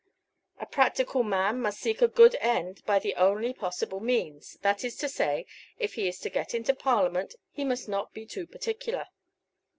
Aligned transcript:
A 0.59 0.65
practical 0.65 1.21
man 1.21 1.61
must 1.61 1.79
seek 1.79 2.01
a 2.01 2.07
good 2.07 2.33
end 2.37 2.83
by 2.87 2.97
the 2.97 3.13
only 3.13 3.53
possible 3.53 3.99
means; 3.99 4.53
that 4.63 4.83
is 4.83 4.97
to 4.97 5.07
say, 5.07 5.45
if 5.77 5.93
he 5.93 6.07
is 6.07 6.17
to 6.21 6.31
get 6.31 6.55
into 6.55 6.73
Parliament 6.73 7.35
he 7.51 7.63
must 7.63 7.87
not 7.87 8.11
be 8.11 8.25
too 8.25 8.47
particular. 8.47 9.05